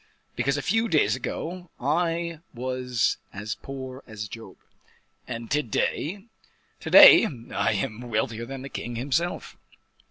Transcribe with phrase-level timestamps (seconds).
[0.35, 4.57] "Because a few days ago I was as poor as Job."
[5.27, 6.25] "And to day?"
[6.79, 9.57] "To day I am wealthier than the king himself."